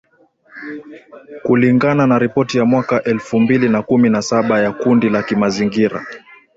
[1.43, 6.05] kulingana na ripoti ya mwaka elfu mbili na kumi na saba ya kundi la kimazingira